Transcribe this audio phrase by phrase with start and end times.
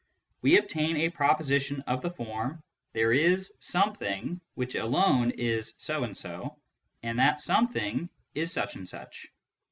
[0.41, 2.63] we obtain a proposition of the form:"
[2.93, 6.57] There is something which alone is so and so,
[7.03, 9.27] and that something is such and such."